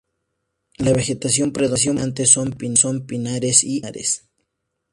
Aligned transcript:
La 0.79 0.93
vegetación 0.93 1.51
predominante 1.53 2.25
son 2.25 2.53
pinares 2.57 3.63
y 3.63 3.73
encinares. 3.73 4.27